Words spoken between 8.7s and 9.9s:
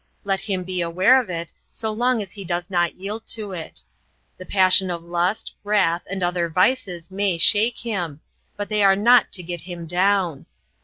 are not to get him